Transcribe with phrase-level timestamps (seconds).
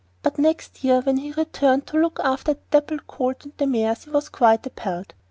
[0.23, 4.05] But next year, when he returned to look after the dappled colt and the mares,
[4.05, 5.13] he was quite appalled.